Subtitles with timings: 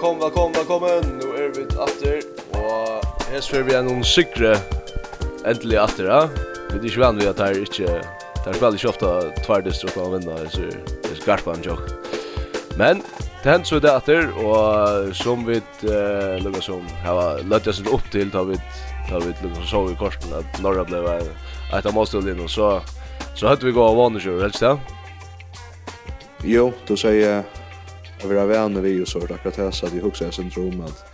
[0.00, 1.18] Velkommen, velkommen, velkommen.
[1.20, 2.22] Nå er vi atter,
[2.56, 4.54] og her spør vi noen sikre
[5.44, 6.20] endelig atter, ja.
[6.70, 7.98] Vi er ikke vanlig at det er ikke,
[8.38, 9.10] Det er veldig ikke ofte
[9.44, 11.92] tverdistre på å vinne, så det er skarpa en tjokk.
[12.80, 13.04] Men,
[13.44, 17.76] det hendt så er det atter, og som vi, uh, lukka som, her var løtja
[17.76, 18.56] sin opp til, da vi,
[19.12, 22.78] da vi lukka så i korsen, at Norra ble et av målstillin, så,
[23.36, 24.76] så hørte vi gå av vanlig kjør, helst det?
[26.56, 27.44] Jo, du sier
[28.20, 30.80] jag vill ha vänner vi och så där akkurat här så att jag huxar syndrom
[30.80, 31.04] att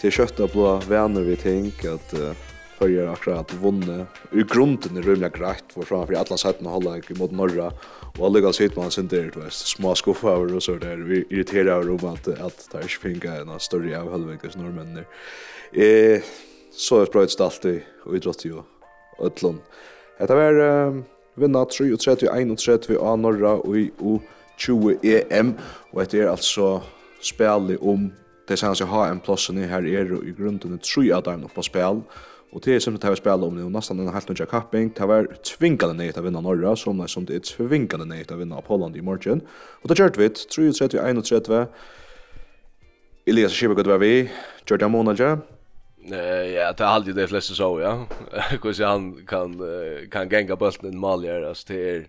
[0.00, 2.32] till kötta blå vänner vi tänk att uh,
[2.78, 7.30] följer akkurat vunne I grunden är rymliga grejt för framför alla sätten att hålla mot
[7.30, 7.72] norra
[8.18, 11.66] och alla gal sitt man sen där vet små skuffar och så där vi irriterar
[11.66, 15.06] över om att att ta inte finka en större av halvvägs norrmän där
[15.82, 16.22] eh
[16.72, 18.62] så är spröt stalt i och idrott ju
[19.18, 19.60] öllon
[20.18, 21.02] Det var
[21.34, 23.90] vinna 3 och 31 och 31 av norra och i
[24.58, 25.54] 20 EM,
[25.92, 26.80] og det er altså
[27.22, 28.10] spillet om
[28.48, 32.02] det er seneste HM-plassene her er i grunden tre av dem på spil,
[32.52, 34.96] Og det er simpelthen det vi spiller om det nu, nesten en helt nødvendig kapping.
[34.96, 35.26] Det var
[35.92, 38.96] nøy til å vinne Norra, som, som det er tvingende nøy til å vinne Poland
[38.96, 39.42] i morgen.
[39.82, 41.66] Og det gjør vi, 33-31.
[43.28, 44.30] Elias Kiba gud var vi,
[44.64, 45.20] Gjør det måned,
[46.08, 48.06] Eh Ja, det er alltid det flesta så, ja.
[48.62, 49.60] Hur så han kan,
[50.10, 52.06] kan gänga bulten i Maljer, altså det er...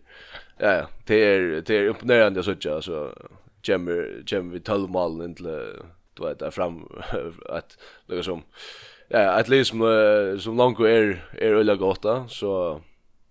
[0.59, 0.87] Ja, ja.
[1.05, 3.13] Det är det är imponerande så tjocka så
[3.65, 5.45] kommer, kommer vi 12 mål in till
[6.13, 6.87] du vet där fram
[7.49, 8.43] att något som
[9.07, 12.81] ja, att least som som långt är är ölla gotta så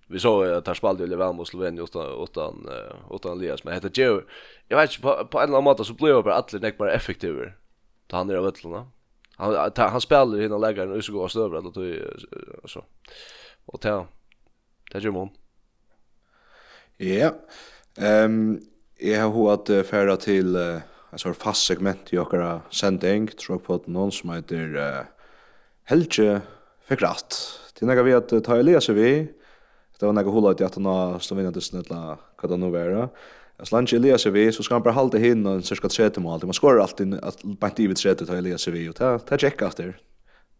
[0.07, 2.69] vi såg att tar spalt väl väl mot Slovenien utan utan
[3.11, 4.23] utan Elias men heter Joe.
[4.69, 6.79] Jag vet inte på, på en eller annan måte så blir det bara alla näck
[6.79, 7.53] bara effektivare.
[8.07, 8.87] Ta han där vettlorna.
[9.37, 12.85] Han ta, han spelar hinna lägga en usgå stöver eller så.
[13.65, 14.07] Och ta.
[14.92, 15.29] Ta Jimon.
[16.99, 17.35] Ja.
[17.97, 18.61] Ehm
[19.01, 20.79] jag har hört uh, färra till uh,
[21.11, 25.05] alltså fast segment i åkara sending tror på någon som heter uh,
[25.85, 26.41] Helge
[26.89, 27.35] fick rätt.
[27.81, 29.29] Det när vi att ta Elias vi
[29.98, 33.08] det var några hållat hålla att jag tog Slovenien till snälla vad det nu var.
[33.57, 36.41] As lunch Elias vi så ska han bara hålla hin och så ska det mål.
[36.45, 39.67] Man skorar alltid att bant i vid 30 tar Elias vi och ta ta checka
[39.67, 40.01] efter.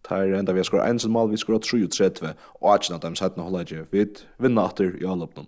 [0.03, 3.17] Tar ända vi skorar en mål vi skorar 3 och 3 och att när de
[3.17, 5.47] satt hålla ju vid vinner åter i alla uppnån.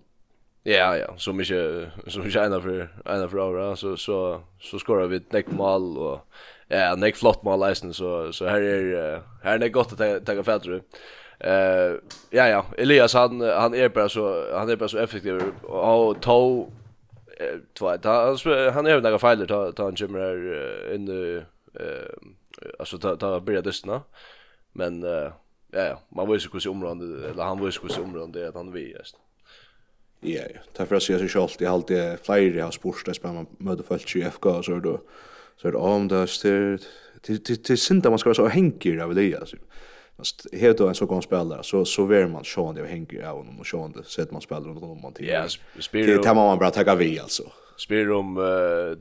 [0.63, 5.07] Ja, ja, som mycket som inte ena för ena för Aura så så så skorar
[5.07, 6.19] vi ett neckmål och
[6.67, 10.19] ja, neck flott mål läsen så så här är här är det gott att ta
[10.35, 10.81] ta fatter.
[11.39, 11.95] Eh
[12.29, 16.67] ja ja, Elias han han är bara så han är bara så effektiv och ta
[17.73, 18.37] två ta
[18.73, 21.43] han är några fejler ta ta en jimmer in eh
[22.79, 24.01] alltså ta ta börja dystna.
[24.73, 25.03] Men
[25.71, 28.49] ja ja, man vill ju hur sig området eller han vill ju hur sig området
[28.49, 29.17] att han vi just.
[30.21, 30.61] Ja, ja.
[30.69, 33.07] Det er for å si at jeg selv, jeg har alltid flere jeg har spurt,
[33.07, 34.97] jeg spør man møter folk i FK, og så er det,
[35.57, 36.21] så er det om det,
[37.47, 39.57] det er synd at man skal være så henger av det, altså.
[40.53, 43.59] Helt då en så gång spelare så så ver man Sean det hänger av honom
[43.59, 45.27] och Sean det sätter man spelar runt honom man till.
[45.27, 45.47] Ja,
[45.79, 47.43] spelar det tar man bara ta vi alltså.
[47.77, 48.35] Spelar om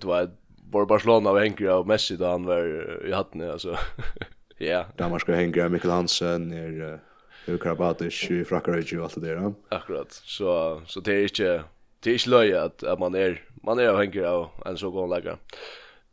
[0.00, 0.30] du var
[0.70, 3.76] Bor Barcelona och hänger av Messi då han var i hatten alltså.
[4.58, 4.84] Ja.
[4.96, 7.00] Där man ska hänga Mikkel Hansen ner
[7.46, 9.52] hur karabatisk i frackar och allt det där.
[9.68, 10.12] Akkurat.
[10.12, 11.64] Så så det är inte
[12.00, 15.10] det är inte löje att, att man är man är avhängig av en så god
[15.10, 15.36] läkare.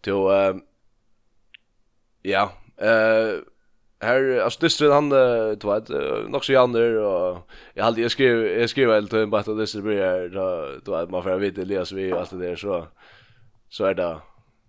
[0.02, 0.56] Då uh,
[2.22, 3.42] ja, eh
[4.02, 5.90] her, altså distrin han du vet
[6.30, 9.98] nok så jander och jag hade jag skrev jag skrev helt en bara distrin blir
[9.98, 10.30] her,
[10.86, 12.86] du vet, man får vite Elias vi og alt det der, så
[13.70, 14.20] så er det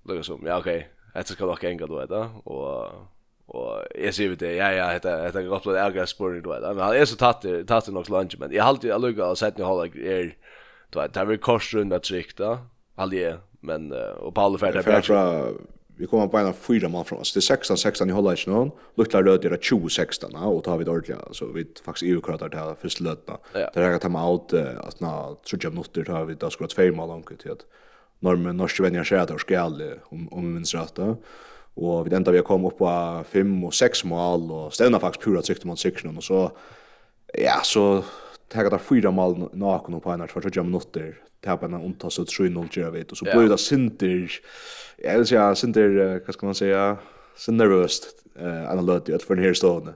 [0.05, 0.77] lukar som ja okej.
[0.77, 1.23] Okay.
[1.23, 2.11] Det ska vara enkelt då vet
[2.45, 2.93] och
[3.49, 4.57] Og jag ser vet det.
[4.57, 6.07] Ja ja, heter heter gott på Elgar
[6.43, 6.63] du vet.
[6.63, 9.27] Men han er så tatt det, tatt det nog lunch men jeg har jag lugga
[9.27, 10.35] och sett ni hålla er
[10.91, 12.59] du vet, det er vel korsrund är trykk da,
[12.97, 13.13] då.
[13.13, 15.55] jeg, men och Paul Färd där.
[15.99, 17.33] Vi kommer på en fyra man från oss.
[17.33, 18.71] Det är 16 16 i hålla inte någon.
[18.97, 22.49] Luktar röd det 20 16 och tar vi det ordentligt så vi faktiskt EU kratar
[22.49, 23.39] det här första lötna.
[23.53, 26.69] Det här att ta mig ut att när tror jag något det vi då skulle
[26.69, 27.67] två mål långt till att
[28.21, 29.65] normen norska vänner säger att det ska
[30.05, 30.99] om om minns rätt.
[31.81, 35.25] Och vi enda vi har kom upp på fem och sex mål och stävna faktiskt
[35.25, 36.51] pura tryckt mot sektionen och så
[37.35, 38.05] ja så
[38.53, 42.25] tagga där fyra mål nakon på en av för 20 minuter på en untas så
[42.25, 44.31] 3-0 gör vi och så blir det sinter
[44.97, 46.97] jag vill säga sinter vad ska man säga
[47.37, 49.95] så nervöst eh analytiskt för den här stående.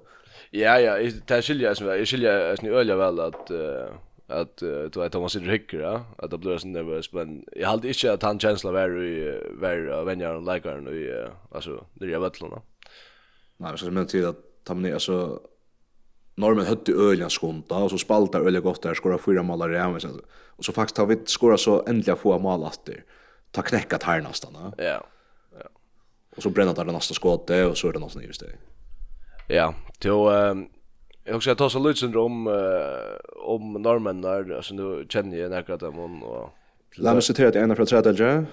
[0.50, 3.50] Ja ja, det skiljer alltså, det skiljer alltså öliga väl att
[4.32, 8.12] att du vet Thomas sitter ja att det blir så nervös men jag hade inte
[8.12, 12.31] att han känsla var i var vänjar och likar nu alltså det är väl.
[12.40, 12.61] Nej,
[13.56, 15.40] men så men till att ta mig alltså
[16.34, 20.02] normen hötte öliga skonta och så spalta öliga gott där skora fyra mål där och
[20.02, 20.20] sen
[20.56, 23.05] och så faktiskt har vi skora så ändliga få mål åter.
[23.50, 24.73] Ta knäckat här nästan.
[24.79, 25.06] Ja.
[25.58, 25.69] Ja.
[26.37, 28.43] Och så bränner det nästa skott och så är det något nytt.
[29.49, 30.31] Ja, då
[31.24, 32.46] Jag också jag tar så lite syndrom
[33.36, 36.50] om normen där alltså nu känner jag när dem och
[36.96, 38.44] Låt mig citera det ena från tredje.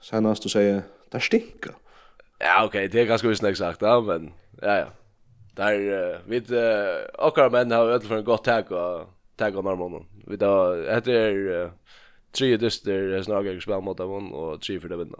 [0.00, 1.72] Senast du säger där stinker.
[2.38, 4.32] Ja, okej, okay, det är ganska visst exakt, ja, men
[4.62, 4.86] ja ja.
[5.54, 6.60] Där uh, vid uh,
[7.18, 10.04] och män har öll för en gott tag och tag och normen.
[10.26, 11.70] Vi då heter uh,
[12.32, 15.18] tre dyster snagar spel mot dem och tre för det vinna.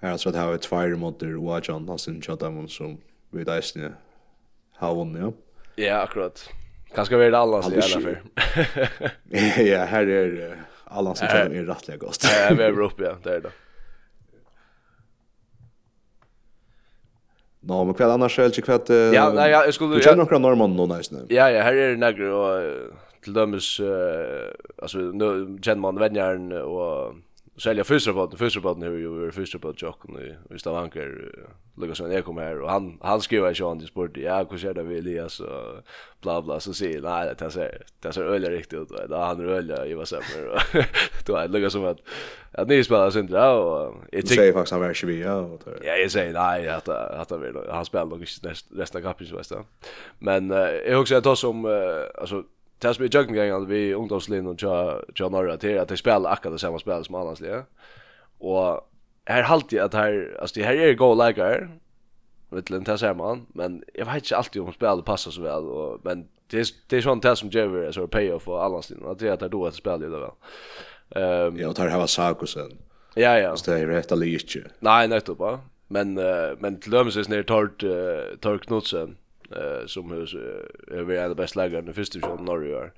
[0.00, 2.98] Ja, så det har ett fire mot det watch on en shot dem som
[3.30, 3.60] vi där
[4.78, 5.32] har vunnit, ja.
[5.84, 6.50] Ja, akkurat.
[6.94, 8.22] Kanske vi är det alla så jävla för.
[9.62, 12.18] ja, här är uh, alla som känner mig rättliga gott.
[12.22, 13.50] Ja, vi är uppe, ja, det är det.
[17.60, 18.80] Nå, men kväll annars själv, kväll...
[18.90, 19.94] Uh, ja, nej, jag skulle...
[19.94, 21.26] Du känner ja, några norrmän nu, nice nu.
[21.28, 22.72] Ja, ja, här är det några och
[23.22, 23.80] till dömes...
[23.80, 23.88] Uh,
[24.82, 27.14] alltså, nu känner man vänjaren och
[27.58, 31.34] sälja Och sälja fysiobaden, fysiobaden är ju fysiobaden vi i anker
[31.76, 34.16] Lukas som jag kommer här och han han skrev ju Sean till sport.
[34.16, 35.82] Ja, hur ser det vi Elias och
[36.20, 38.88] bla bla så säger nej det ser det ser öliga riktigt ut.
[39.08, 40.58] Då han rölja i vad sämre.
[41.26, 41.98] Då är Lukas som att
[42.52, 45.62] att ni spelar sen då och jag tycker säger faktiskt han var 20 ja och.
[45.82, 49.12] Ja, jag säger nej att att han vill han spelar nog inte nästa resten av
[49.12, 49.64] kapitlet så
[50.18, 51.64] Men jag också att ta som
[52.14, 52.44] alltså
[52.78, 54.60] Det som är jag med gången vi ungdomslinjen och
[55.14, 57.62] tja norra till att det spelar akkurat samma spel som annars ja.
[58.38, 58.90] Och
[59.24, 61.70] här halt jag att här alltså det här är go lagar.
[62.50, 66.00] Vet inte det man, men jag vet inte alltid om spelet passar så väl och
[66.04, 69.10] men det är det är sånt där som Jever alltså pay off och annars linjen
[69.10, 70.30] att det är då att spela ju då väl.
[71.22, 72.78] Ehm Ja, tar hava Sakusen.
[73.14, 73.56] Ja ja.
[73.56, 74.60] Så det är rätt att lycka.
[74.78, 75.60] Nej, nettopp va.
[75.88, 76.18] Men
[76.58, 77.42] men till dömes är det
[77.84, 79.16] uh, tar Knutsen
[79.50, 80.34] eh som hus
[80.88, 82.92] är väl det bästa lägaren i första divisionen Norge är.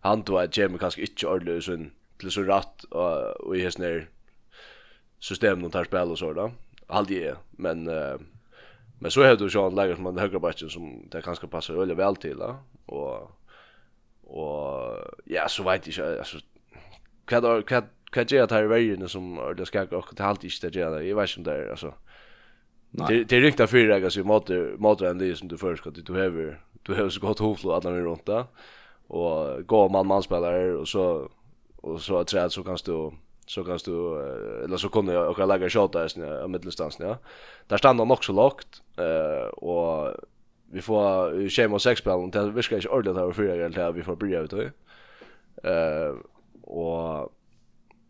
[0.00, 1.84] Han då att Jamie kanske inte ordentligt så
[2.18, 4.08] till så rätt och i hästner
[5.18, 6.52] system de tar spel och så då.
[6.86, 8.16] Aldrig är men eh
[9.02, 11.74] men så har du ju en lägare som man högra backen som det kanske passar
[11.74, 12.56] väldigt väl till då
[12.86, 13.30] och
[14.22, 16.38] och ja så vet jag alltså
[17.30, 17.84] vad vad
[18.14, 20.98] vad gör det här i vägen som det ska gå till alltid inte det gör
[20.98, 21.04] det.
[21.04, 21.94] Jag vet inte där alltså
[22.92, 25.94] Det det riktar för dig alltså så mot mot än det som du först att
[25.94, 28.44] du behöver du behöver så gott hovflå alla med runt där
[29.06, 31.28] och gå man man spelare och så
[31.76, 33.10] och så att träd så kan du
[33.46, 34.20] så kan du
[34.64, 37.18] eller så kunde jag och lägga shot där i mittelstansen ja.
[37.66, 40.14] Där stannar nog också lågt eh och
[40.72, 44.16] vi får schema sex spel det viskar inte ordentligt här för gånger att vi får
[44.16, 44.60] börja ut då.
[45.68, 46.14] Eh
[46.62, 47.32] och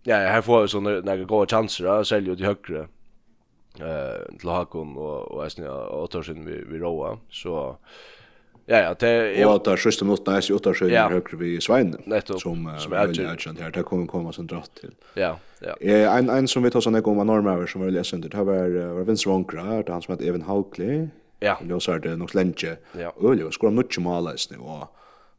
[0.03, 2.89] ja, här får vi så några goda chanser då, säljer ju i högre
[3.81, 7.77] eh till Hakon och och Esnia och Ottersen vi vi roa så
[8.67, 11.97] ja ja det är där sista mot är ju åtta sjön högre vi Svein
[12.27, 15.75] som som är agent här det kommer komma sen dratt till ja ja.
[16.19, 19.05] En en som vi tar såna gånger normer som vill läsa det det var var
[19.05, 21.09] Vince Ronkra han som heter Evan Haukley.
[21.41, 21.59] Ja.
[21.63, 22.77] Nu så det nog länge.
[22.99, 23.13] Ja.
[23.23, 24.97] Öl och skor mycket mål nu och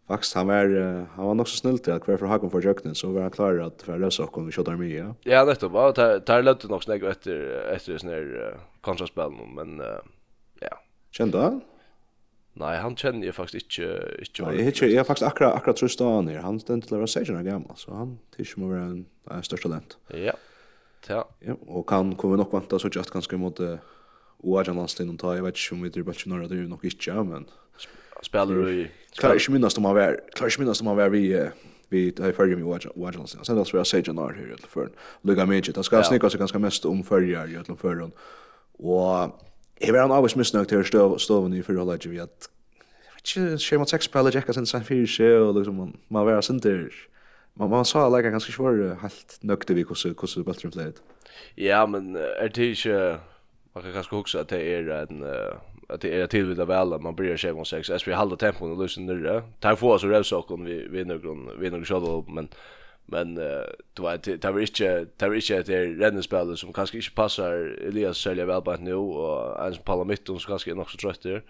[0.08, 2.62] Faktiskt han var uh, han var nog så snill till att kvar för Hakan för
[2.62, 5.16] Jöknen så var han klar att för lösa och kom vi skjuter med ja.
[5.24, 9.88] Ja, det var det där lätt nog snägg efter efter sån här kontraspel men uh,
[10.60, 10.80] ja.
[11.12, 11.62] Kände han?
[12.54, 16.28] Nej, han känner ju faktiskt inte inte Nej, jag jag faktiskt akkurat akkurat tror han
[16.28, 16.40] här.
[16.40, 19.44] Han stod till att vara 16 år gammal så han tills må vara en, en
[19.44, 19.98] största talent.
[20.08, 20.34] Ja.
[21.08, 21.30] Ja.
[21.40, 23.76] Ja, och kan kommer nog vänta så just ganska mot uh,
[24.38, 27.24] Oajan landstinn och ta jag vet inte om vi dribblar några det är nog inte
[27.24, 27.46] men
[28.22, 31.50] spelar i Klarar inte minnas om han var, klarar inte minnas om han var vi
[31.94, 33.38] vi har ju förgämning i Wagelands.
[33.44, 34.90] Sen då så jag säger Janar här i för
[35.22, 35.76] Luka Midget.
[35.76, 38.12] Han ska snicka sig ganska mest om förgär i alla förrun.
[38.74, 39.40] Och
[39.80, 42.50] jag var han always missnöjd till stov stöven i förhållande till att
[43.24, 46.94] inte schemat sex på alla jackas in San Fyrsjö och liksom man var sen där.
[47.54, 51.02] Man man sa lägga ganska svår helt nökte vi hur hur bättre flöt.
[51.56, 53.20] Ja, men är det inte
[53.74, 55.24] man kan kanske också att det är en
[55.90, 57.88] att det är till vid väl man börjar skäva sex.
[57.88, 61.60] Så vi håller tempot och lösen det tar få så rövs och vi vi någon
[61.60, 62.48] vi någon shot men
[63.06, 67.54] men du vet det var inte det var inte det rennespel som kanske inte passar
[67.88, 70.98] Elias sälja väl på nu och en som pallar mitt och kanske är nog så
[70.98, 71.44] trött där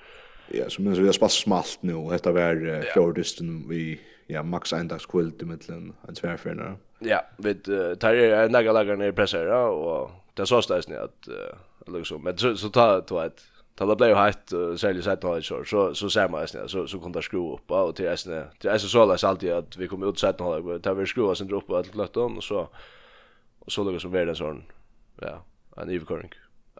[0.47, 3.99] Ja, så men så vi har spalt smalt nu, och detta var uh, fjordisten vi,
[4.27, 7.55] ja, maks eindags kvilt i mitten en tvärfärna Ja, vi
[7.99, 12.37] tar är några lagar ner pressar och det er så att at, uh, liksom, men
[12.37, 13.43] så, så tar du vet,
[13.75, 16.87] Ta det blev hett och sälja så att så så så ser man nästan så
[16.87, 20.09] så kunde skruva upp och till nästan till är så läs alltid att vi kommer
[20.09, 22.69] ut sätt att hålla tar vi skruva sen upp allt lätt och så
[23.59, 24.63] och så lägger som värden sån
[25.21, 25.45] ja
[25.77, 26.31] en evkorning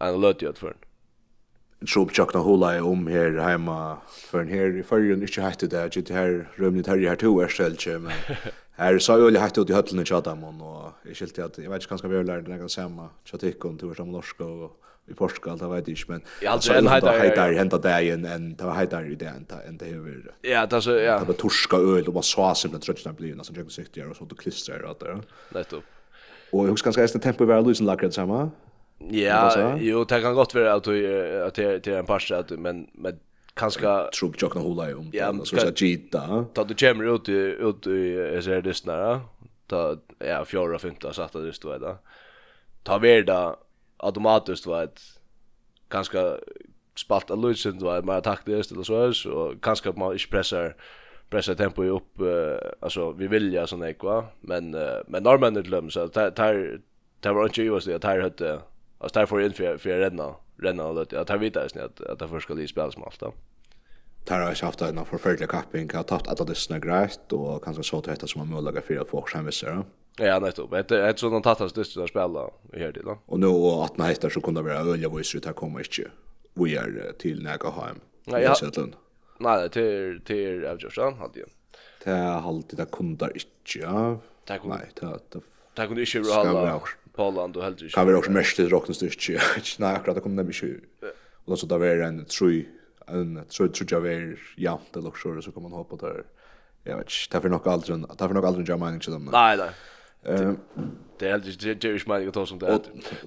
[0.02, 0.76] en löt jag för
[1.94, 6.02] Troop Chuck den hula om här hemma för en här i förrjun inte hette det
[6.08, 8.12] det här rummet här här två är själv men
[8.76, 11.76] Här sa ju hett ut i höllen i Chatamon och jag skilte att jag vet
[11.76, 15.88] inte kanske vi lärde någon samma chatikon till som norska och i Portugal, det vet
[15.88, 19.08] jeg ikke, men ja, altså, en heitar, heitar ja, henta dagen, en det var heitar
[19.10, 20.30] i det enn det hever.
[20.48, 21.18] Ja, det er ja.
[21.20, 24.16] Det var torska øl, og man sa simpelthen trøttene blir, altså, jeg sikt gjør, og
[24.16, 25.18] så du klistrer og alt det.
[25.58, 25.84] Nettopp.
[26.54, 28.46] Og jeg husker ganske eisen tempo i hver lysen lakker det samme.
[29.12, 30.86] Ja, jo, det kan godt være at
[31.58, 33.20] du er en parst, men, men
[33.58, 36.46] kanske tror jag kan hålla i om ja, så så gita.
[36.56, 39.22] Ta du kommer ut ut i så här lyssnare.
[39.68, 41.98] Ta ja, fjärde och femte satt det just då.
[42.84, 43.56] Ta värda
[44.04, 45.02] automatiskt var ett
[45.90, 46.38] ganska
[46.96, 50.76] spalt a lucent var mer taktiskt eller så här så kanske man inte pressar
[51.30, 55.68] pressar tempo upp uh, alltså vi vill ju såna ekva men uh, men norrmännen är
[55.68, 56.80] glömmer så tar tar
[57.22, 58.60] tar var inte ju så att tar hade
[59.00, 62.20] alltså tar för in för för renna renna och det tar vita snä att att
[62.20, 63.34] det först ska li spelas med allt då
[64.26, 67.98] Tar har haft en förfärlig kapping, har tagit att det snä grejt och kanske så
[67.98, 69.84] att det som har möjlighet för att få chanser.
[70.17, 70.72] Ja, nettopp.
[70.72, 73.17] Det är ett sådant tattas dyst att spela i här till då.
[73.25, 76.12] Och nu och att man hittar så kunde vara öliga voice ut här kommer inte.
[76.53, 78.00] Vi är till Naga hem.
[78.25, 78.55] Nej, ja.
[79.38, 81.50] Nej, till till Avjoshan hade jag.
[82.03, 84.20] Det är alltid det kunde inte.
[84.46, 84.62] Tack.
[84.63, 85.05] Nej, det
[85.75, 86.32] det kunde inte
[86.79, 87.93] på Poland och helt inte.
[87.93, 89.10] Kan vi också mest det rocknas det.
[89.79, 90.79] Nej, akkurat det kommer det inte.
[91.46, 92.65] Och så där var en true
[93.08, 94.01] en true true jag
[94.55, 96.24] ja, det låg så så kommer man hoppa där.
[96.84, 99.29] Jag vet inte, det är nog aldrig, det är nog aldrig jag menar inte dem.
[99.32, 99.70] Nej, nej.
[100.25, 100.58] Ehm
[101.20, 102.80] det är det är ju smart att ta som det.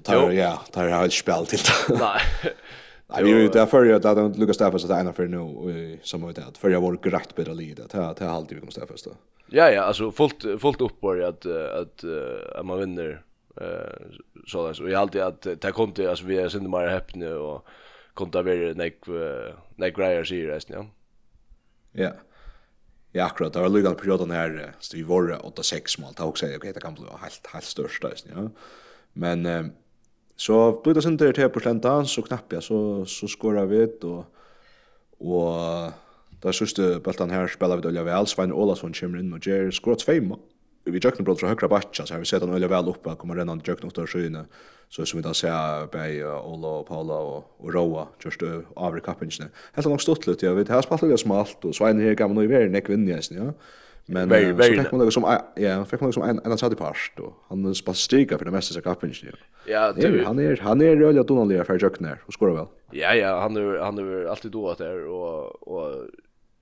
[0.03, 1.59] Tar ja, tar har ett spel till.
[1.89, 2.21] Nej.
[3.07, 6.23] Nej, vi är ju jag att det inte Lucas Staffas att ena för nu som
[6.23, 6.57] har det.
[6.57, 7.83] För jag var grätt bättre lida.
[7.91, 9.11] Det här det alltid vi kommer Staffas då.
[9.49, 12.03] Ja ja, alltså fullt fullt uppborg att att
[12.55, 13.23] att man vinner
[13.61, 14.07] eh
[14.47, 17.33] så där så jag alltid att det kom till alltså vi är synd mer häpne
[17.33, 17.65] och
[18.13, 18.95] konta vi nek
[19.75, 20.85] nek grejer sig resten ja.
[22.03, 22.11] Ja.
[23.13, 23.53] Ja, akkurat.
[23.53, 26.13] Det var lygan perioden her, så vi var 8-6 mål.
[26.13, 28.47] Det var også, ok, det kan bli helt, helt størst, Ja.
[29.13, 29.65] Men eh,
[30.35, 34.25] så blev det sen till 3 så knapp jeg, så, så skårar vi ett och,
[35.19, 35.91] och
[36.41, 38.27] där sista bultan her spiller vi det då vel.
[38.27, 40.39] Svein Olason kommer inn og gjør skåret 5 mål
[40.91, 43.35] vi jökna brott från högra batcha så har vi sett han öliga väl uppe kommer
[43.35, 44.45] renna och jökna åt sjöna
[44.89, 49.49] så som vi då ser bei Ola och Paula och, och Roa just över kappingen
[49.73, 52.47] helt långt stått lite jag vet här spaltar det smalt och Svein här gamla i
[52.47, 53.53] vägen ek vinner ja
[54.09, 56.57] men very, very så fick man något som ja fick man något som en en
[56.57, 59.15] satt i past och han spalt stryka för det mesta så kappingen
[59.65, 63.39] ja ja han är han är öliga donaliga för jökna och skorar väl ja ja
[63.39, 66.05] han är han är alltid då att där och och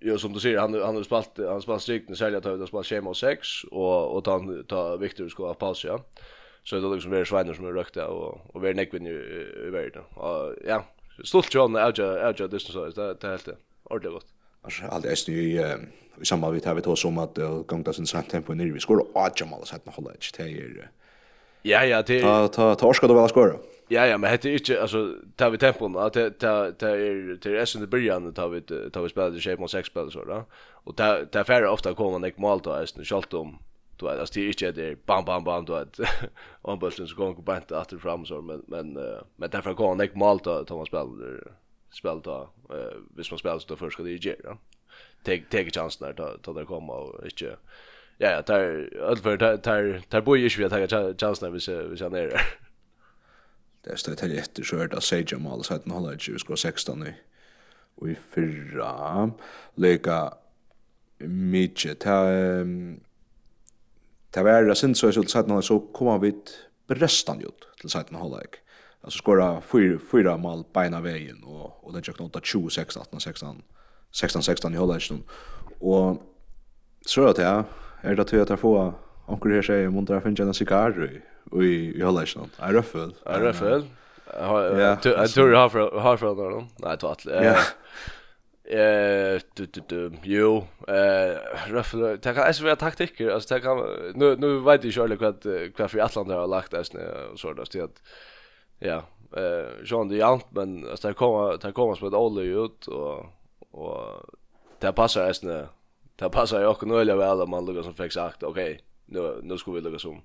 [0.08, 2.68] Ja, som du säger, han han har spalt han spalt strikt när sälja tar det
[2.68, 6.00] spalt schema 6 och och ta ta Victor ska ha paus ja.
[6.64, 9.10] Så det är liksom väldigt svänner som är rökta och och väldigt näckvin i,
[9.68, 10.04] i världen.
[10.14, 10.86] Och ja,
[11.24, 13.50] stolt John är jag är distance så det är helt
[13.84, 14.26] ordentligt gott.
[14.62, 15.76] Alltså allt är ju i
[16.24, 19.26] samma vi tar vi tar som att gångta sin sant tempo ner vi skor och
[19.26, 20.88] att så sätta hålla det till.
[21.62, 23.54] Ja ja, det ta ta ta ska det väl skora.
[23.88, 27.66] Ja ja, men hette inte alltså tar vi tempon att det det är det är
[27.66, 30.46] sen i början tar vi tar vi spelar det shape mot sex spel så då.
[30.72, 33.58] Och där där färre ofta kommer nek mål då är det skalt om
[33.98, 36.00] då är det är inte det bam bam bam då att
[36.62, 38.94] om bollen så går på bant åter fram så men men
[39.36, 41.08] men därför går nek mål då Thomas spel
[41.92, 44.58] spel då eh visst man spelar så först ska det ju då.
[45.24, 47.58] Take take chansen där då det kommer och inte
[48.18, 48.90] Ja, ja, tar,
[49.24, 52.65] tar, tar, tar, tar, tar, tar, tar, tar, tar, tar, tar, tar, tar, tar,
[53.86, 56.34] det er stedet her etter, så er det Seja Mal, så er det holder ikke,
[56.34, 57.14] vi skal 16 i,
[58.02, 59.30] og i fyrra,
[59.78, 60.20] leka
[61.22, 62.18] mykje, ta,
[64.34, 66.34] ta vera sin, så er det stedet så kommer vi
[66.88, 68.66] brestan jord til stedet holder ikke.
[69.06, 73.20] Alltså skora fyra fyra mål beina vägen och och den jag knåta 20 16 18
[73.20, 73.62] 16
[74.12, 75.12] 16 16 i hållet
[75.80, 76.18] och
[77.06, 77.64] så att jag
[78.02, 78.94] är det att jag får
[79.26, 81.22] onkel här säger muntra finna en cigarr
[81.54, 82.60] i i hålla inte något.
[82.60, 83.14] Är röffel.
[83.26, 83.86] Är röffel.
[85.04, 86.68] Jag tror jag har för har för någon.
[86.78, 87.26] Nej, tvärt.
[87.26, 87.58] Ja.
[88.68, 90.12] Eh, du du du.
[90.24, 91.38] Jo, eh
[91.68, 93.30] ruffel, Det kan alltså vara taktiker.
[93.30, 93.78] Alltså det kan
[94.16, 95.46] nu nu vet jag själv vad
[95.78, 98.02] vad för Atlant har lagt där och så där så att
[98.80, 99.04] ja,
[99.38, 103.26] eh Jean de Jant men alltså det kommer det kommer som ett olje ut och
[103.72, 104.26] och
[104.80, 105.68] det passar nästan
[106.16, 109.40] det passar ju också nu eller väl om man lukar som fick sagt okej nu
[109.44, 110.22] nu ska vi lukka som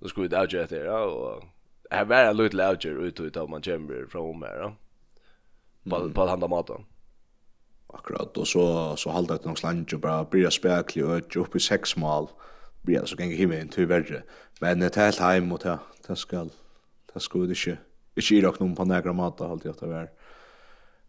[0.00, 1.44] då skulle det avgöra det ja och
[1.90, 4.74] här var det lite avgör ut ut av man chamber från mer då.
[5.90, 6.84] På på handa maten.
[7.86, 11.60] Akkurat och så så hållde det någon slant ju bara blir spärklig och upp i
[11.60, 12.26] sex mål.
[12.82, 14.22] Blir så gänga hem in till värre.
[14.60, 15.78] Men det helt hem mot det.
[16.06, 16.46] Det ska
[17.14, 17.78] det skulle det inte.
[18.14, 20.08] Inte i någon på några maten hållt jag att.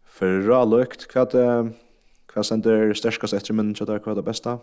[0.04, 1.32] För ralökt vad
[2.34, 2.94] vad sen det
[3.32, 4.58] efter men så där vad det bästa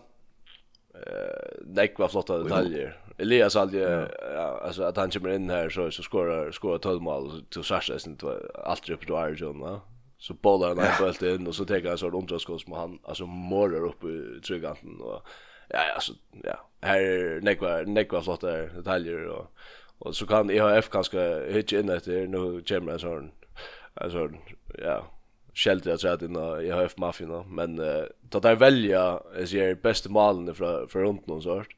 [1.08, 2.98] eh nekva flotta detaljer.
[3.18, 7.44] Elias hade ja, alltså att han kommer in här så så skorar skorar 12 mål
[7.50, 8.18] till Sasha sen
[8.64, 9.82] allt upp till Arjun va.
[10.18, 13.26] Så bollar han helt in och så tar han så runt och med han alltså
[13.26, 15.22] målar upp i tryggkanten och
[15.70, 16.14] ja alltså
[16.44, 19.52] ja här nekva nekva flotta detaljer och
[20.00, 23.32] och så kan IHF kanske hitcha in efter nu kommer en sån
[23.94, 24.30] alltså
[24.78, 25.19] ja
[25.54, 29.76] shelter att tror att jag har haft mafia men uh, då där välja är er
[29.76, 31.76] bästa malen för för runt någon sort.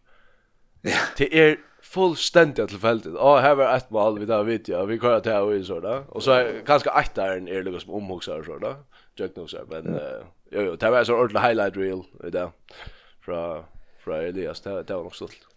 [0.81, 0.97] Ja.
[1.17, 3.05] Det är fullständigt tillfälligt.
[3.05, 4.85] Ja, här var ett mål vi där vet jag.
[4.85, 6.03] Vi kör att här och så där.
[6.07, 8.75] Och så ganska ett där en är liksom omhuxar så där.
[9.15, 12.49] Jag nog så men uh, jo jo, det var så ordentlig highlight reel där.
[13.21, 13.63] Från
[14.03, 15.47] från Elias det, det var nog stolt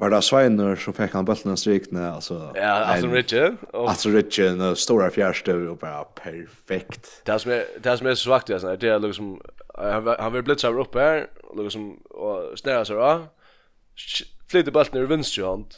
[0.00, 5.10] var det Sveiner som fick han bøltene strikne, alltså ja alltså Richard alltså Richard stora
[5.10, 7.22] fjärste og bare perfekt.
[7.26, 9.40] Det som är det som är så svagt alltså det är liksom
[9.78, 11.26] han han vill blitza upp här
[11.56, 13.26] liksom och snära seg då
[14.50, 15.74] flyter bøltene ur vänster hånd,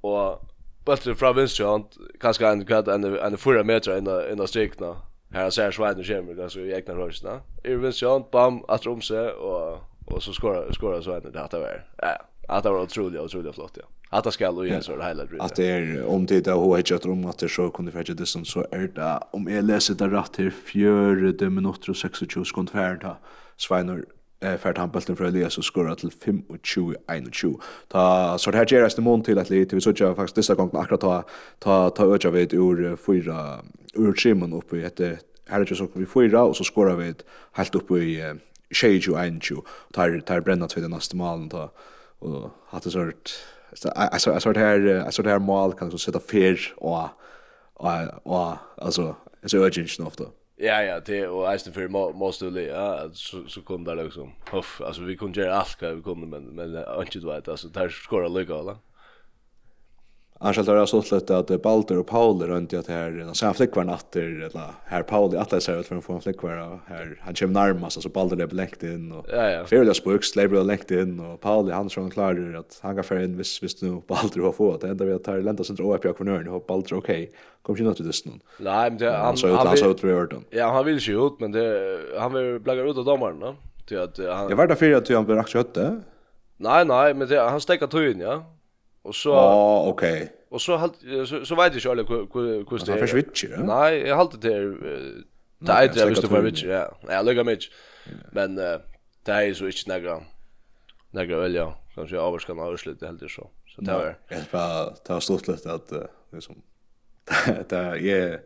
[0.00, 0.42] och
[0.84, 1.86] bøltene från vänster hånd,
[2.20, 3.98] kanskje en en, en en fyra meter
[4.32, 4.96] in av strikne.
[5.32, 9.34] här ser Sveiner kommer ganske i egna rörelserna ur vänster hånd, bam att om seg,
[9.34, 12.33] och och så skorar skorar Sveiner det här var ja.
[12.48, 13.84] Att det var otroligt, otroligt flott, ja.
[14.10, 15.44] Att det ska ju ens det hela drivet.
[15.44, 18.14] Att det är om det är hur jag tror om att det så kunde fetcha
[18.14, 22.18] det som så är det om jag läser det rätt här 4 minuter och 26
[22.18, 23.16] sekund färda.
[23.56, 24.06] Sveinor
[24.40, 26.42] eh för tampelten för Elias och skora till 25
[27.32, 27.56] 21.
[27.88, 30.36] Ta så det här ger oss en mån till att lite vi så jag faktiskt
[30.36, 31.24] dessa gången akkurat ta
[31.58, 33.58] ta ta öka vid ur fyra
[33.94, 35.00] ur skimmen upp i ett
[35.48, 37.14] här är det så vi fyra och så skorar vi
[37.52, 38.34] helt upp i
[38.70, 39.64] 21 21.
[39.92, 41.70] Tar tar bränna till den nästa malen ta
[42.18, 43.30] och hade sort
[43.74, 46.20] så jag så sort här jag sort här mål kan så sätta
[46.76, 47.08] og
[47.74, 50.30] och och alltså så urgent nog då.
[50.56, 54.32] Ja ja, det och ästen för måste det ja så så kom där liksom.
[54.50, 57.88] Hoff, alltså vi kunde göra allt vad vi kunde men men inte vet alltså där
[57.88, 58.78] skora lucka alla.
[60.40, 64.20] Annars har det så att Balder och Paul runt att här så här flickvar natter
[64.20, 67.52] eller här Paul i alla ser att för att få en flickvar här han kommer
[67.52, 71.40] närmast så Balder blev läckt in och ja ja Fairless Brooks blev läckt in och
[71.40, 74.80] Paul han som klarar att han kan för en viss viss nu Balder har fått
[74.80, 77.30] det enda vi tar lända sen tror jag på kvarnören och Balder, okej
[77.62, 78.40] kommer ju inte till dessen.
[78.58, 81.52] Nej men det, han så han så tror jag Ja han vill ju ut men
[81.52, 83.54] det han vill blagga ut av domaren då
[83.88, 86.00] Det att han Jag vart därför att han blir aktuell.
[86.56, 88.44] Nej nej men det, han stäcker tyn ja.
[89.04, 90.22] Och så Ja, okej.
[90.22, 90.28] Okay.
[90.48, 90.94] Och så halt
[91.26, 93.06] så, så vet jag själv hur hur det är.
[93.06, 93.16] För
[93.50, 93.62] Ja?
[93.62, 94.76] Nej, jag halt det där
[95.58, 96.68] det är det visst för Witcher.
[96.68, 97.58] Ja, ja lägger mig.
[98.32, 98.80] Men uh,
[99.24, 100.22] det är så inte några
[101.10, 101.78] några öl ja.
[101.94, 103.50] Kanske avskan har slut helt så.
[103.66, 104.18] Så det var.
[104.28, 105.92] Jag bara ta stort lite att
[106.32, 106.62] liksom
[107.68, 108.40] det är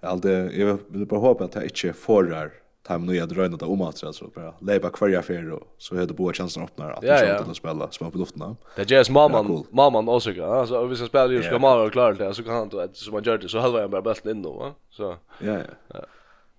[0.00, 3.56] jag alltid jag vill bara hoppas att det inte förrar ta mig nya jag dröna
[3.56, 6.90] det om att så bara leva kvar jag för och så hade båda chansen öppnar
[6.90, 7.54] att ja, ja.
[7.54, 8.56] spela spela på luften.
[8.76, 9.66] Det är just mamman cool.
[9.70, 12.54] mamman också ja så om vi ska spela ju ska man klara det så kan
[12.54, 14.74] han då att som man gör det så halva jag bara bäst in då va
[14.90, 16.00] så ja ja.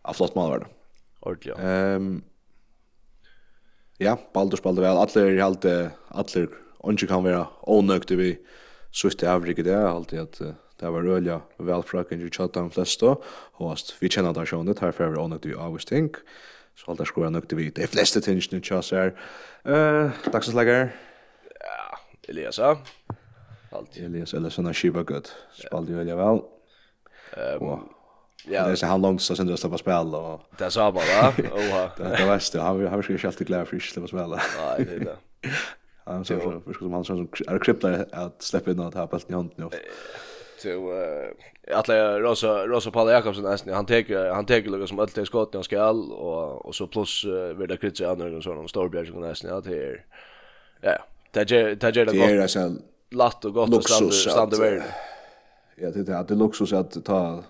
[0.04, 0.66] Ja flott man var det.
[1.20, 1.60] Ordligt.
[1.60, 2.24] Ehm
[4.02, 4.98] Ja, Baldur spelade väl.
[4.98, 5.66] Alla är helt
[6.08, 8.40] alla onge kan vara onökte vi
[8.92, 10.42] sust i avrige det alltid att
[10.80, 13.16] Det var rølja velfrakken i de flesta,
[13.60, 16.18] og at vi kjenner det sjånet, her fyrir ånnet always think.
[16.76, 19.12] så alt er skora nøkte vi de fleste tingene tjass her.
[19.66, 20.94] Uh, Dagsenslegger?
[21.60, 21.98] Ja,
[22.30, 22.76] Eliasa.
[23.72, 24.06] Alltid.
[24.06, 25.28] Elias Eliasson har skiva gud.
[25.54, 26.44] Spalde rølja vel.
[27.62, 27.90] Um,
[28.48, 28.66] Ja.
[28.66, 31.34] Det är så han långt så sen det står spel och det sa bara va.
[31.38, 31.90] Oha.
[31.98, 34.42] Det var det han har ju skällt glad för att släppa spela.
[34.58, 35.18] Nej, det är det.
[36.06, 39.34] Han så för som han som är kryptar att släppa in att ha bollen i
[39.34, 39.70] handen.
[40.62, 41.04] Så
[41.74, 45.64] alla Rosa Rosa Paul Jakobsen nästan han tar han tar lugg som alltid skott han
[45.64, 47.26] skall och och så plus
[47.58, 50.00] vidare krits andra och sådana Storbjerg och nästan ja det
[50.82, 50.98] ja
[51.32, 52.76] det är det är det det
[53.12, 54.82] lätt och gott att stanna väl.
[55.76, 57.44] Ja det är det luxus att ta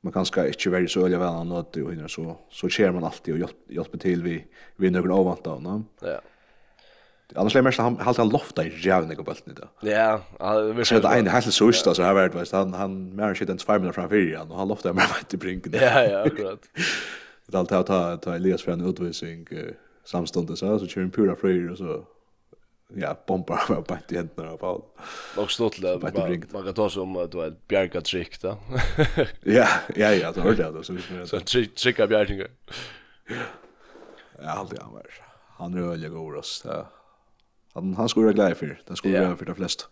[0.00, 3.34] man kanske inte väldigt så öliga väl annat och hinner så så kör man alltid
[3.34, 4.44] och hjälper till vi
[4.76, 5.82] vi några avvanta.
[6.00, 6.20] Ja.
[7.34, 9.88] Annars lämmer han halt han lofta i jävna på bulten då.
[9.90, 13.34] Ja, han vill säga en helt så just så här vart vet han han mer
[13.34, 15.72] shit än 2 minuter framför igen och han lofta mer vart i brinken.
[15.72, 16.60] Ja, ja, akkurat.
[17.46, 19.46] Det allt att ta ta Elias för en utvisning
[20.04, 22.04] samstundes så så kör en pura flöjer och så
[22.94, 24.82] ja, bombar med på i händerna på Paul.
[25.36, 25.98] Och stått där
[26.52, 28.58] man kan ta som att du ett bjärka trick då.
[29.42, 31.08] Ja, ja, ja, så hörde jag det så visst.
[31.24, 31.40] Så
[31.76, 32.48] tricka bjärkingar.
[34.42, 35.06] Ja, allt han var.
[35.58, 36.62] Han är öliga god oss.
[36.66, 36.86] Ja
[37.74, 39.30] Han, han skulle vara glad för Det skulle yeah.
[39.30, 39.84] för for de fleste.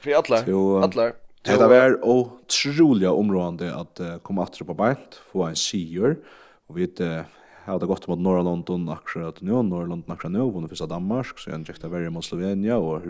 [0.00, 0.36] för alla
[0.82, 1.12] alla
[1.44, 6.16] det har var otroligt områdande att uh, komma åter på bänt, få en sigur.
[6.66, 7.20] Och vi uh,
[7.66, 11.38] det gått mot norra London akkurat nå, norra London akkurat nå, vunnet først av Danmark,
[11.38, 13.02] så jag jäkta värre mot Slovenia och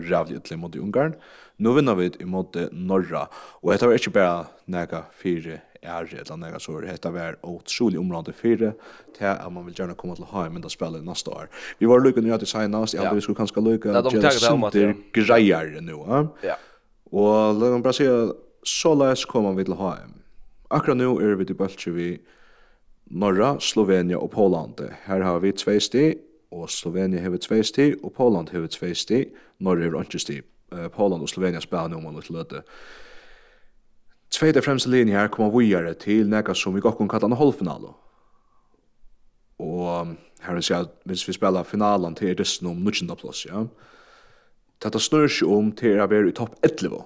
[0.43, 1.13] til mot Ungarn.
[1.57, 3.27] Nu vinner vi mot norra.
[3.61, 7.99] Och dette var ikke bare näka fyra är det eller något så det var otroligt
[7.99, 8.73] område för
[9.17, 11.49] till att man vill gärna komma till hem och spela nästa år.
[11.77, 14.95] Vi var lyckade att signa oss, ja, vi skulle kanske lycka att göra sånt där
[15.13, 15.91] grejer nu.
[16.41, 16.57] Ja.
[17.03, 20.13] Och låt mig bara säga så läs kommer vi till hem.
[20.67, 22.21] Akkurat nu är vi i bultje vi
[23.03, 24.89] Norra, Slovenia och Poland.
[25.03, 26.17] Här har vi två steg,
[26.51, 29.25] og Slovenia hever 2 sti, og Poland hever 2 sti,
[29.65, 30.41] har hever 1 sti.
[30.95, 32.61] Poland og Slovenia spela nu om man løte.
[34.35, 37.93] Tveite fremste linje her kommer videre til nega som vi gokken kallar en halvfinale.
[39.63, 43.15] Og her vil jeg, hvis vi spiller finalen til er dessen om 19.
[43.15, 43.63] plass, ja.
[44.83, 47.05] Dette snur seg om til å være i topp 11.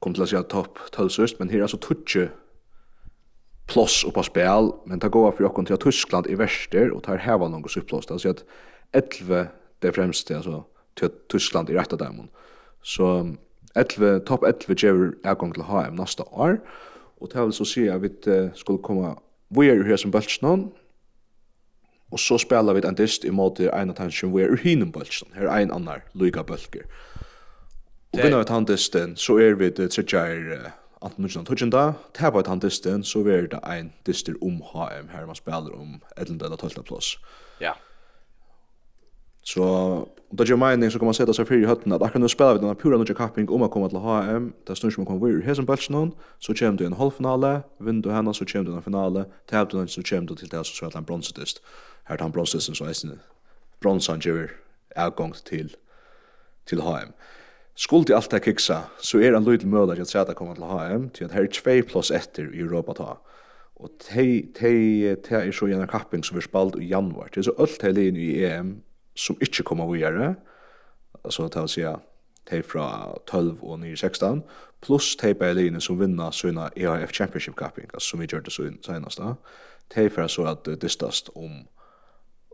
[0.00, 2.30] Kom til å si at topp 12 sørst, men her er altså tutsi
[3.70, 7.20] ploss oppa spel, men det går for jokken til at Tyskland i verster, og tar
[7.22, 8.08] heva noen supploss.
[8.08, 8.42] Det vil si at
[8.96, 9.44] 11
[9.84, 10.62] det fremste, altså,
[10.96, 12.26] til Tyskland i rett av so,
[12.82, 13.36] Så
[13.76, 16.58] 11, top 11 gjør avgång til HM neste år,
[17.20, 18.10] og det vil så si at vi
[18.54, 19.14] skulle komme
[19.50, 20.72] vi er her som bøltsnån,
[22.10, 24.92] og så spelar vi en dist i måte en av den som vi er hinen
[24.92, 26.86] bøltsnån, her er en annar lyga bølger.
[28.12, 32.58] Og vinner vi den disten, så er vi det tredje Anton Nudjan Tudjenda, vi han
[32.58, 36.44] disten, så er det en dister om HM her man spelar om 11.
[36.44, 36.82] eller 12.
[36.84, 37.18] plass.
[37.60, 37.64] Ja.
[37.64, 37.89] Yeah.
[39.42, 39.64] Så
[40.30, 42.28] om det gjør mening så kan man sätta sig för i hötten att akkurat nu
[42.28, 45.06] spelar vi den pura nudja kapping om att komma till HM där snurr som man
[45.06, 48.64] kommer ur hesen bälsen hon så kommer du en halvfinale vinner du henne så kommer
[48.64, 49.24] du en finale.
[49.46, 51.62] Tävlar du henne så kommer du till det här så spelar han bronsetist
[52.04, 53.18] här tar han bronsetisten så är det
[53.80, 54.50] bronsan gör
[54.96, 55.76] avgång till
[56.64, 57.12] till HM
[57.74, 60.64] Skuld i allt det kiksa så er en lydel möjlighet att säga att komma till
[60.64, 63.18] HM till att här är 2 plus 1 i Europa ta.
[63.80, 67.30] Og tei tei tei er så gjerne kapping som er spalt i januar.
[67.32, 68.82] Det er så alt tei linje i EM
[69.20, 70.34] som ikke kommer å gjøre,
[71.20, 72.06] altså til å si at
[72.50, 72.86] de fra
[73.28, 74.40] 12 og 9 16
[74.80, 79.20] pluss de på linje som vinner sånne EAF Championship Cupping som vi gjorde så senast
[79.20, 79.34] da.
[79.90, 81.66] Tei fra så at det distast om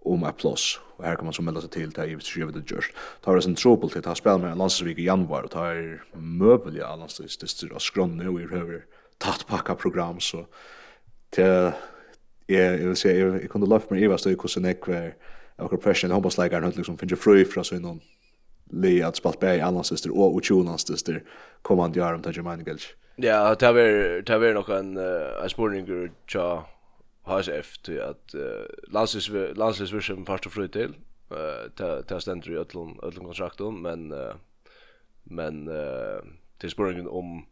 [0.06, 2.70] om et plus og her kan man så melde seg til til hvis du det
[2.70, 2.92] gjørst.
[3.22, 6.04] Ta det en trobel til å spille med en landsvik i januar og da er
[6.14, 8.86] møbelig av landsdistrikter og skronne og vi røver
[9.18, 10.44] tatt pakka program så
[11.34, 11.72] til
[12.48, 15.10] jeg, jeg vil si jeg, jeg kunne løft meg i hva støy hvordan jeg kvar
[15.56, 18.00] och professional handbollslägaren har liksom finns ju fri från så någon
[18.70, 21.22] le att spalt bäi annars syster och och Jonas syster
[21.62, 22.94] kommer han göra om till Germain Gilch.
[23.16, 24.96] Ja, det är det är nog en
[25.42, 26.66] en spårning tja
[27.22, 27.48] has
[27.82, 28.34] till att
[28.88, 30.94] landslivs landslivsvision första fru till
[31.30, 34.14] eh ta ta ständer i öllum öllum kontrakten men
[35.22, 35.70] men
[36.58, 37.46] till spårningen om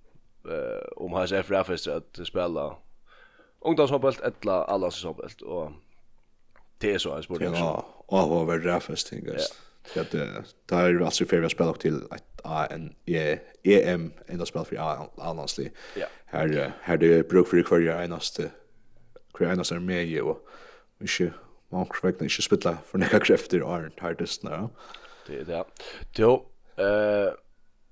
[0.96, 2.76] om has efter Rafest att spela
[3.60, 5.72] ungdomshoppelt eller alla hoppelt och
[6.78, 7.54] det är så en spårning.
[7.54, 9.36] Ja, avhåver rafestingar.
[9.94, 10.04] Ja.
[10.10, 12.94] Det är det är alltså för vi spelar till att en
[13.62, 14.76] EM ända spel för
[15.16, 15.70] annonsli.
[15.96, 16.06] Ja.
[16.24, 18.50] Här här det bruk för kvar jag enaste
[19.34, 20.48] kvar enaste med ju och
[20.98, 21.32] mycket
[21.68, 24.68] man kan verkligen inte spilla för några krafter är hardest nu.
[25.26, 25.64] Det är det.
[26.16, 27.32] Då eh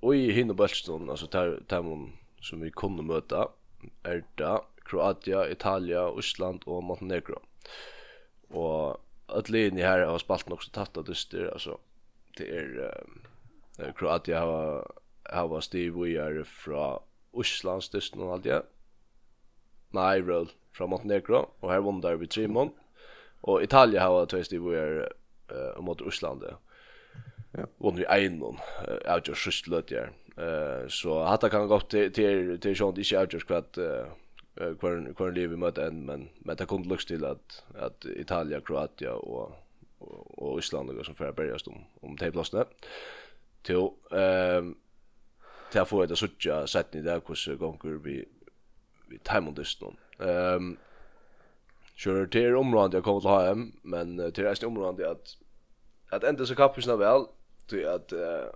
[0.00, 3.48] och i hinnebollen alltså där tar man som vi kunde möta
[4.02, 7.42] är det Kroatia, Italia, Island och Montenegro.
[8.48, 11.78] Och att linje här har spalt också tatt att dyster alltså
[12.36, 12.94] det är
[13.78, 14.92] eh, Kroatia har
[15.24, 16.98] har varit Steve vi är från
[17.40, 18.62] Island dysten och allt det.
[19.90, 22.70] Nej, roll från Montenegro och här vann där vi mån
[23.40, 25.12] och Italien har två Steve vi är
[25.48, 26.44] eh, mot Island.
[27.50, 27.66] Ja.
[27.78, 28.56] Och nu är någon
[29.04, 30.10] jag just slöt där.
[30.36, 34.06] Eh så hata kan gå till till till sånt inte jag kvart eh
[34.54, 39.12] kvar kvar lever mot en men men det kom lux till att att Italien, Kroatien
[39.12, 39.52] och
[39.98, 42.64] och, och Island och som för börja om om tejplatsen.
[43.62, 44.74] Till ehm
[45.72, 48.24] där få det såtja sätt ni där hur gånger vi
[49.08, 49.96] vi timondust någon.
[50.18, 50.76] Ehm
[51.96, 55.36] Sure, det er området jag kommer till HM, men till resten området att
[56.10, 57.26] att enda så kapisna väl
[57.68, 58.48] til att uh,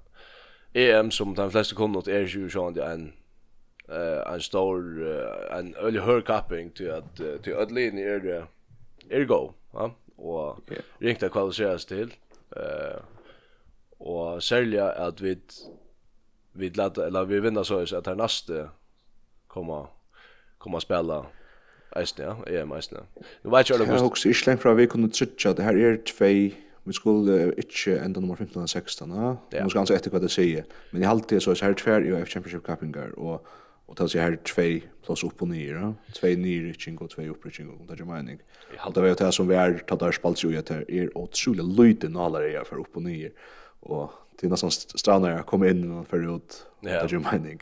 [0.75, 3.13] EM som de flesta kommer åt är ju sjön en
[3.89, 5.07] eh en stor
[5.51, 8.47] en ölig hörkapping till att till ödlin är det
[9.09, 10.59] är go va och
[10.99, 12.15] ringt att kvalificeras till
[12.57, 13.01] eh
[13.99, 15.39] och sälja att vi
[16.53, 18.69] vi lät eller vi vinner så att här nästa
[19.47, 19.87] komma
[20.59, 21.27] komma spela
[21.97, 22.99] Eisne, ja, EM Eisne.
[23.45, 26.55] Nu vet jeg det også ikke lengt fra vi kunne trutja, det her er tvei,
[26.85, 29.63] vi skulle ikke enda nummer 15 og 16, ja.
[29.63, 30.67] Nå skal anse etter hva det sier.
[30.93, 33.47] Men i halvtid så är det her tvei og F-Championship-kappingar, og
[33.87, 37.87] Och tas jag här två plus upp och ner, två nyryckning och två uppryckning och
[37.87, 38.39] det är mening.
[38.75, 42.09] Jag hade väl det som vi är tagit där spalt ju att är otroligt lite
[42.09, 43.33] nalare jag för upp och ner
[43.81, 47.61] och det är nästan strannar jag kommer in och för ut det är mening.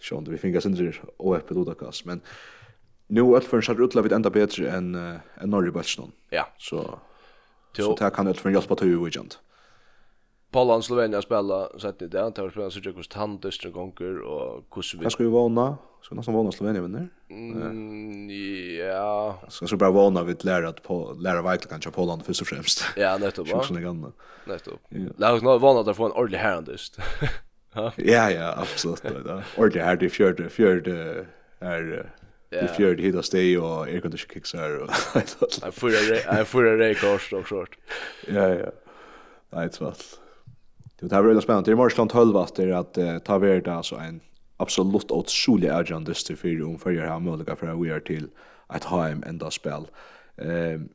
[0.00, 2.20] Så vi fingas inte och öppet och kast men
[3.06, 6.12] nu allt för så utla vid ända bättre än än Norrbotten.
[6.30, 6.48] Ja.
[6.58, 6.98] Så
[7.76, 9.28] så där kan det för hjälpa till ju igen.
[10.56, 12.30] Polen Slovenia spela sett i det.
[12.30, 15.10] Tar spela så jag kost han dystra gånger och hur vi.
[15.10, 15.76] ska vi våna.
[16.02, 17.08] Ska nästan våna Slovenien vinner.
[17.30, 18.30] Mm,
[18.78, 19.38] ja.
[19.48, 22.84] Ska så bara våna vid lära att på lära verkligen kanske Polen först och främst.
[22.96, 23.48] Ja, nettopp.
[23.48, 24.12] Så såna gamla.
[24.46, 24.80] Nettopp.
[25.16, 26.98] Låt oss nå våna att få en ordentlig härandist.
[27.96, 29.02] Ja, ja, absolut.
[29.56, 31.26] Ordentlig här det fjärde fjärde
[31.58, 32.12] är
[32.50, 34.90] Det fjörde hit och stay och air condition och...
[35.62, 36.36] är.
[36.36, 37.70] Jag får en rejkost och sånt.
[38.26, 38.70] Ja, ja.
[39.50, 40.25] Nej, tvärtom.
[41.00, 41.70] Det var väldigt spännande.
[41.70, 44.20] Det är Marsland 12 att det att uh, ta värda alltså en
[44.56, 48.28] absolut otrolig agenda till för om för här möjliga för vi är till
[48.66, 49.86] att ha en ända spel.
[50.36, 50.88] Ehm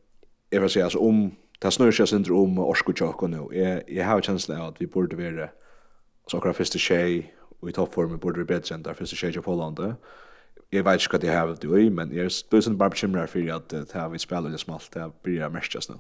[0.54, 3.48] jag vill säga alltså om det snurrar sig inte om Orskutjok nu.
[3.52, 5.50] Jag jag har känslan av att vi borde vara
[6.28, 9.52] så akkurat första tjej och i toppformen borde vi bättre än där första tjej på
[9.52, 9.96] Holland.
[10.70, 13.50] Jag vet inte vad det har att i, men jag är spösen bara bekymrad för
[13.50, 15.96] att det här vi spelar det smalt det blir mest just nu.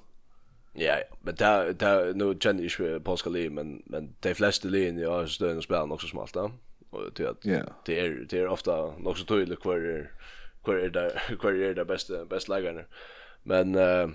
[0.73, 0.97] Ja.
[1.21, 5.05] Men det, det, nu känner jag inte på liv, men, men de flesta liv i
[5.05, 6.33] Aarhus døgn och spelar också smalt.
[6.33, 6.51] då.
[6.89, 7.41] Och till att
[7.85, 10.11] det, är, det är ofta nog så tydligt kvar är,
[10.63, 12.81] kvar är där, kvar är där bästa, bästa lägarna.
[13.43, 14.09] Men eh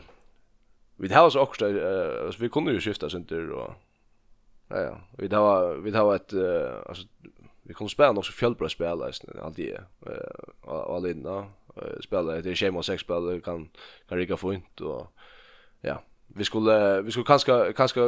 [0.97, 3.73] vi har oss också, eh alltså, vi kunde ju skifta sin där och
[4.69, 5.01] ja, ja.
[5.19, 7.07] Vi har, vi har ett, uh, alltså,
[7.63, 9.03] vi kunde spela också fjällbra spel,
[9.43, 11.45] alltid eh uh, alla innan.
[11.77, 13.69] Uh, spela, det är 6 sex spel, kan,
[14.09, 15.07] kan rika fint och
[15.81, 16.03] ja,
[16.37, 18.01] vi skulle vi skulle kanske kanske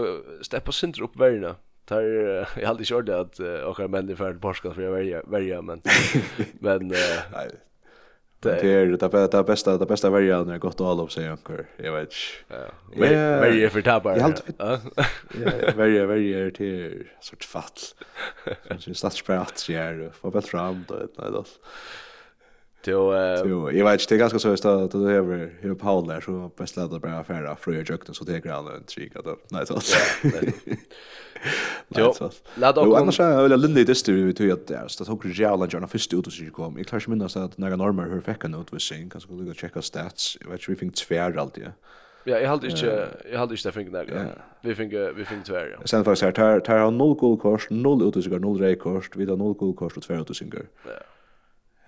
[0.43, 1.57] steppa center upp värna.
[1.85, 2.03] Tar
[2.61, 5.83] jag hade kört det att och jag i för Portugal för jag välja välja men
[6.61, 6.89] men
[7.33, 7.51] nej.
[8.41, 11.29] Det är det bästa det bästa det bästa värja när jag gått all upp säger
[11.29, 11.65] jag.
[11.77, 12.13] Jag vet.
[12.49, 12.57] Ja.
[13.41, 14.35] Värja för tappar.
[14.59, 14.79] Ja.
[15.77, 17.63] Värja värja till sort fall.
[18.45, 21.45] Så det är statsbrat så jag får bättre fram då ett nej då.
[22.85, 23.43] Jo, eh.
[23.45, 26.21] Jo, jag vet inte, det är ganska så att det är över hur Paul där
[26.21, 29.67] så bäst lät bara affära för jag jukten så det grann en trick att nej
[29.67, 29.81] så.
[31.89, 32.43] Jo, låt oss.
[32.77, 35.73] Jo, annars är väl lite styr vi tror att det är så tog Real och
[35.73, 36.79] Jona först ut och så kom.
[36.79, 39.57] Jag klarar minnas att några normer hur fick en ut vi sen kanske gå och
[39.57, 40.37] checka stats.
[40.41, 41.65] Jag vet vi fick tvär alltid.
[42.25, 44.27] Ja, jag hade inte jag hade inte fängt några.
[44.63, 45.77] Vi fick vi fick tvär.
[45.81, 45.87] Ja.
[45.87, 48.59] Sen faktiskt här tar tar han noll goal kors, noll ut och så går noll
[48.59, 50.67] rekord, vidare noll goal kors och tvär ut och så går.
[50.85, 50.91] Ja.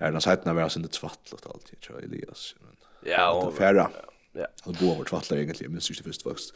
[0.00, 2.54] Är den sajten var sen det tvattlat alltid tror Elias.
[2.60, 2.76] Men,
[3.12, 3.90] Ja, och färra.
[4.32, 4.46] Ja.
[4.64, 6.54] Han går vart tvattlar egentligen men sist först först.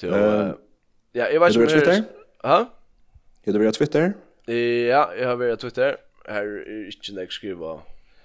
[0.00, 0.54] Ja,
[1.12, 1.66] jag vet inte.
[1.66, 2.04] Twitter?
[2.42, 2.70] Ja.
[3.44, 4.14] du via Twitter?
[4.46, 5.96] Ja, jag har via Twitter.
[6.28, 7.80] Här är inte nästa skriva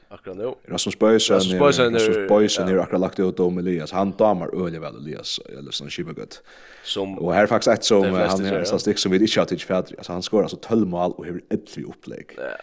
[0.10, 0.54] akkurat nu.
[0.68, 3.92] Rasmus Bøysen Rasmus Bøysen Rasmus Bøysen er akkurat lagt ut om Elias.
[3.92, 5.90] Han damar øyelig vel Elias, eller sånn
[6.84, 9.46] Som Og her er faktisk et som, han er en statistikk som vi ikke har
[9.46, 9.96] tidsfjadri.
[9.98, 12.38] Altså han skår så 12 mål og ett tre upplägg.
[12.38, 12.56] Ja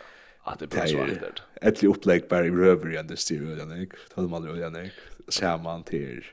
[0.45, 1.11] att det blir så att
[1.55, 4.91] ett litet upplägg bara i röver i den styr den gick till man då den
[5.29, 6.25] ser man till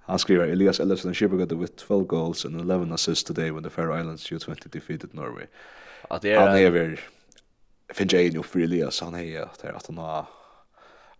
[0.00, 4.00] Han skriver Elias Ellison Shibuga with 12 goals and 11 assists today when the Faroe
[4.00, 5.46] Islands U20 defeated Norway.
[6.10, 7.00] Att det är han är väl
[7.92, 10.26] Finn Jane ju för Elias han är där att han har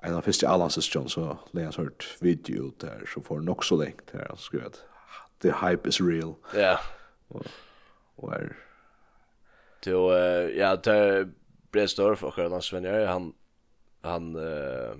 [0.02, 3.94] en av första Allans John så lägger hört video där så får nog så länge
[4.12, 4.70] där han skriver
[5.42, 6.34] the hype is real.
[6.54, 6.80] Ja.
[8.16, 8.56] Och är
[9.80, 9.90] Du,
[10.56, 11.28] ja, det
[11.70, 13.34] Bredstorff och Karl Svennjer han
[14.00, 14.96] han eh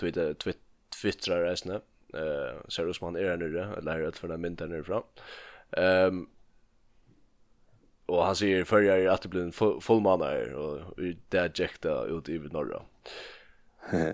[0.00, 0.58] twitter twit
[1.02, 1.70] twittrar resten
[2.14, 5.02] eh ser ut som han är där nere eller att för den mynten nerifrån.
[5.70, 6.28] Ehm um,
[8.06, 10.80] och han säger förra är att det blir en full, fullmannar och
[11.28, 12.82] där jäkta ut i norra.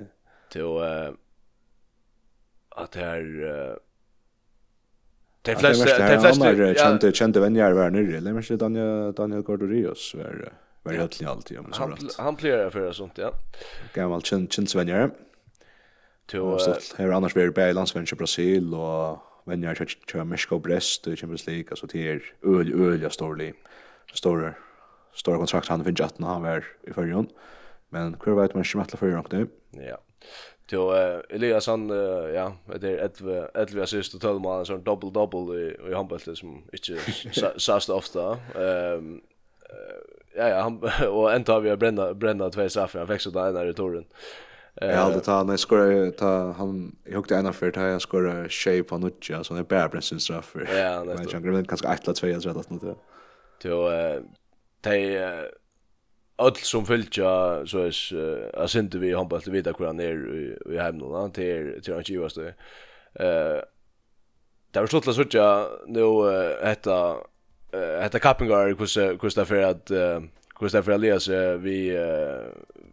[0.48, 1.10] Till eh
[2.68, 3.78] att det är
[5.42, 10.52] Det flesta det flesta kände kände vänner var nere eller men Daniel Daniel Gordorius var
[10.88, 12.16] var ju alltid alltid om så rätt.
[12.18, 13.32] Han plejer för sånt ja.
[13.94, 15.10] Gammal chin chin svänjer.
[16.26, 16.40] Till
[16.96, 17.68] här annars vi är
[18.12, 22.72] i Brasil och vänjer till kör Mexico Brest i Champions League alltså till er öl
[22.72, 23.52] öl jag står i
[24.14, 24.54] stora
[25.14, 27.28] stora kontrakt han finns att han var i förrjon.
[27.88, 29.48] Men hur vet man schmatla för jag nu?
[29.70, 29.98] Ja.
[30.66, 30.78] Till
[31.44, 33.20] uh, han, uh, ja, det är ett
[33.56, 36.98] ett vi assist och 12 mål så double double i i handbollen som inte
[37.56, 38.38] sast ofta.
[38.54, 39.20] Ehm
[40.36, 43.30] ja ja han och en tar vi att bränna bränna två straffar han fick så
[43.30, 44.04] där i torren.
[44.80, 48.48] Eh ja, det tar när skor ta han jag hukte ena för ta jag skor
[48.48, 50.56] shape på nutja så det bara bränns sin straff.
[50.56, 52.98] Ja, det jag glömde kanske ett eller två jag eller att sånt.
[53.60, 54.22] Till eh
[54.80, 55.18] te
[56.38, 60.74] öll som fylgja så är uh, jag synte vi handball till vita han är i,
[60.74, 62.54] i hemnona till till han givaste.
[63.14, 63.62] Eh
[64.70, 67.16] Det var slutla såtja nu uh, hetta
[67.72, 69.90] eh hetta kappingar kus kus för att
[70.58, 71.28] kus därför Elias
[71.58, 71.98] vi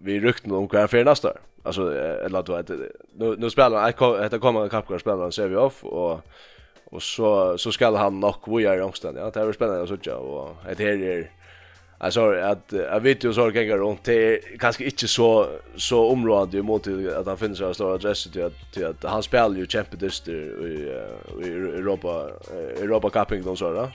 [0.02, 1.34] vi rykten om kvar för nästa.
[1.64, 2.70] Alltså eller att vet
[3.14, 6.20] nu nu spelar jag hetta kommer kappingar spelar ser vi off och
[6.86, 9.24] och så så ska han nog vi är omständigt.
[9.24, 11.32] Ja, det är spännande att söka och det här är
[11.98, 16.62] Alltså att jag vet ju så gängar runt det är kanske inte så så område
[16.62, 20.28] mot att han finns så stor adress till att till att han spelar ju Champions
[20.28, 20.68] League
[21.44, 22.30] i Europa
[22.82, 23.92] Europa Cup och så där.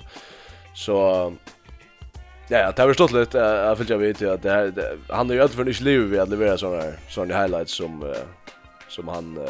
[0.74, 1.32] Så
[2.48, 5.34] ja, det har stått lite jag fyllt jag vet att det här det, han är
[5.34, 8.14] ju alltid för liv vi att leverera såna här såna highlights som uh,
[8.88, 9.44] som han uh,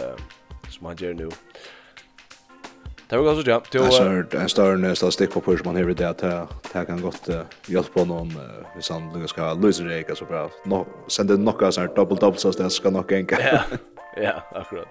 [0.68, 1.28] som han gör nu.
[3.08, 3.60] Det var ganska ja.
[3.60, 6.18] Till alltså en större nästa stick på push man hör det att
[6.72, 7.28] det kan gott
[7.66, 8.32] hjälpa någon
[8.74, 10.50] hvis han nu ska lösa det så bra.
[10.64, 13.38] No sända några så här double double så det ska nog enka.
[13.52, 13.60] Ja.
[14.16, 14.88] Ja, akkurat.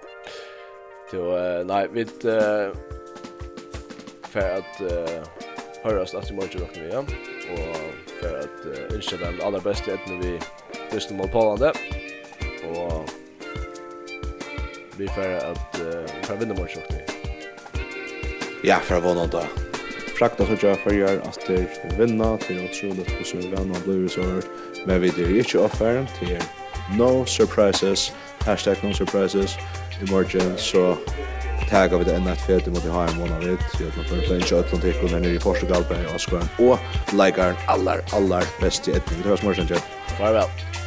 [1.10, 1.20] Till
[1.66, 2.72] nej, vi eh
[4.30, 4.80] för att
[5.82, 7.06] høres att i morgen råkner vi igjen,
[7.56, 7.76] og
[8.20, 10.38] for at uh, ønsker den aller beste när vi
[10.92, 11.72] lyssnar mot Polande
[12.70, 13.10] och
[14.96, 17.10] vi får att uh, for vinner morgen råkner vi.
[18.68, 19.46] Ja, for å våne da.
[20.18, 23.46] Frakta så jeg for gjør at det er vinna, til å tro det på sin
[23.54, 24.50] venn og blir så hørt,
[24.84, 26.36] men vi er ikke offeren til
[26.98, 28.10] no surprises,
[28.44, 29.56] hashtag no surprises,
[29.96, 30.92] i morgen så
[31.70, 33.64] tagga vi det enda et fete mot i ha en månad ut.
[33.76, 36.50] Så jeg tror for en ikke øtland og nere i Portugal på Askaren.
[36.58, 36.78] Og
[37.12, 39.22] likear allar allar aller beste etning.
[39.22, 39.82] Det var smørsent, Kjell.
[40.18, 40.79] Farvel.